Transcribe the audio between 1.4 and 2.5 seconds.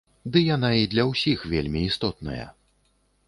вельмі істотная.